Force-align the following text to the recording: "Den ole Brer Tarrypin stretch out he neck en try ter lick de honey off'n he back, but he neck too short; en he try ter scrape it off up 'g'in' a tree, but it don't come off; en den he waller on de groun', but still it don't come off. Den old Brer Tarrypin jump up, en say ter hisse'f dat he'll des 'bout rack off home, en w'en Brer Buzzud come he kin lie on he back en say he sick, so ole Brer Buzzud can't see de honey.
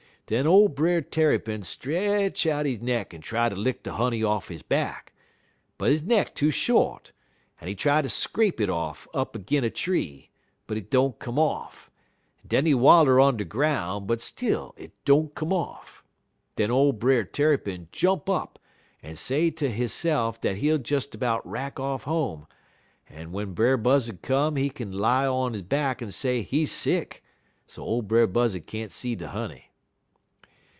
"Den 0.27 0.47
ole 0.47 0.69
Brer 0.69 1.01
Tarrypin 1.01 1.61
stretch 1.61 2.47
out 2.47 2.65
he 2.65 2.77
neck 2.77 3.13
en 3.13 3.19
try 3.19 3.49
ter 3.49 3.55
lick 3.57 3.83
de 3.83 3.91
honey 3.91 4.23
off'n 4.23 4.55
he 4.55 4.63
back, 4.63 5.11
but 5.77 5.91
he 5.91 5.99
neck 6.05 6.33
too 6.33 6.49
short; 6.49 7.11
en 7.59 7.67
he 7.67 7.75
try 7.75 8.01
ter 8.01 8.07
scrape 8.07 8.61
it 8.61 8.69
off 8.69 9.09
up 9.13 9.33
'g'in' 9.37 9.65
a 9.65 9.69
tree, 9.69 10.29
but 10.67 10.77
it 10.77 10.89
don't 10.89 11.19
come 11.19 11.37
off; 11.37 11.91
en 12.37 12.47
den 12.47 12.65
he 12.65 12.73
waller 12.73 13.19
on 13.19 13.35
de 13.35 13.43
groun', 13.43 14.07
but 14.07 14.21
still 14.21 14.73
it 14.77 14.93
don't 15.03 15.35
come 15.35 15.51
off. 15.51 16.01
Den 16.55 16.71
old 16.71 16.97
Brer 16.97 17.25
Tarrypin 17.25 17.89
jump 17.91 18.29
up, 18.29 18.57
en 19.03 19.17
say 19.17 19.51
ter 19.51 19.67
hisse'f 19.67 20.39
dat 20.39 20.55
he'll 20.55 20.77
des 20.77 21.01
'bout 21.19 21.45
rack 21.45 21.77
off 21.77 22.03
home, 22.03 22.47
en 23.09 23.33
w'en 23.33 23.53
Brer 23.53 23.75
Buzzud 23.77 24.21
come 24.21 24.55
he 24.55 24.69
kin 24.69 24.93
lie 24.93 25.27
on 25.27 25.55
he 25.55 25.61
back 25.61 26.01
en 26.01 26.09
say 26.09 26.41
he 26.41 26.65
sick, 26.65 27.21
so 27.67 27.83
ole 27.83 28.01
Brer 28.01 28.27
Buzzud 28.29 28.65
can't 28.65 28.93
see 28.93 29.13
de 29.13 29.27
honey. 29.27 29.65